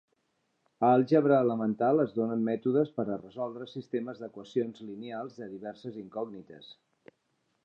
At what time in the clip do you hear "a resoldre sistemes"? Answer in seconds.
3.05-4.25